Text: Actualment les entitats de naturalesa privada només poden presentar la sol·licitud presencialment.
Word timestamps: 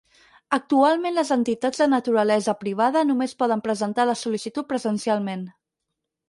Actualment 0.55 1.15
les 1.17 1.31
entitats 1.35 1.81
de 1.83 1.87
naturalesa 1.91 2.55
privada 2.63 3.05
només 3.11 3.37
poden 3.43 3.63
presentar 3.69 4.07
la 4.13 4.17
sol·licitud 4.23 4.71
presencialment. 4.73 5.47